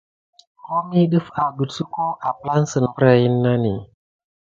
[0.65, 3.87] Ho ni def akine sucko apane sine birayane nani game.